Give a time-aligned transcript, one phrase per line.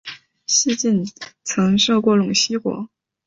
[0.47, 1.05] 西晋
[1.43, 2.89] 曾设过陇西国。